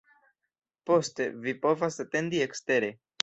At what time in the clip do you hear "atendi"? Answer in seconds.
2.07-2.43